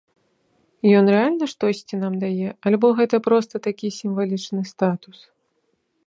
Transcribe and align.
Ён 0.99 1.05
рэальна 1.15 1.45
штосьці 1.53 1.95
нам 2.03 2.13
дае, 2.23 2.49
альбо 2.69 2.87
гэта 2.99 3.15
проста 3.27 3.55
такі 3.67 3.87
сімвалічны 3.99 4.61
статус? 4.73 5.17